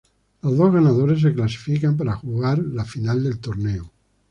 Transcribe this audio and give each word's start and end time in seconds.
Los 0.41 0.57
dos 0.57 0.73
ganadores 0.73 1.21
se 1.21 1.31
clasifican 1.35 1.95
para 1.95 2.15
jugar 2.15 2.57
la 2.57 2.85
Final 2.85 3.21
del 3.23 3.37
Torneo. 3.37 3.91